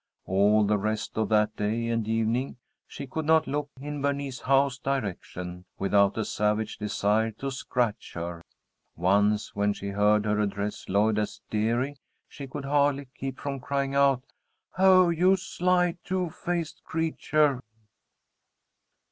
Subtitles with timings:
[0.25, 2.57] All the rest of that day and evening,
[2.87, 8.41] she could not look in Bernice Howe's direction, without a savage desire to scratch her.
[8.95, 13.93] Once, when she heard her address Lloyd as "dearie," she could hardly keep from crying
[13.93, 14.23] out,
[14.75, 17.61] "Oh, you sly, two faced creature!"